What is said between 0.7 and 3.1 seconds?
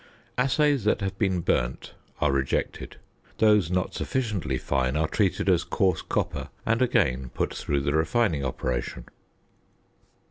that have been "burnt" are rejected.